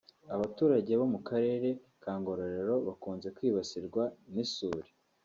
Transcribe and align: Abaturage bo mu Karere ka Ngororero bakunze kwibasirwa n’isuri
Abaturage 0.35 0.91
bo 0.99 1.05
mu 1.13 1.19
Karere 1.27 1.69
ka 2.03 2.11
Ngororero 2.19 2.75
bakunze 2.87 3.27
kwibasirwa 3.37 4.03
n’isuri 4.33 4.89